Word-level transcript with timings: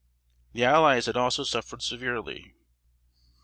The 0.53 0.63
allies 0.65 1.05
had 1.05 1.15
also 1.15 1.43
suffered 1.43 1.83
severely. 1.83 2.55